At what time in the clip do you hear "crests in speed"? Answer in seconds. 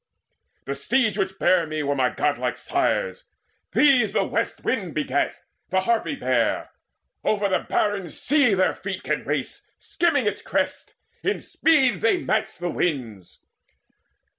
10.41-12.01